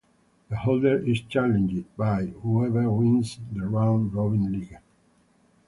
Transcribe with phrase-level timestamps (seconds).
[0.49, 4.79] The holder is challenged by whoever wins the round robin league.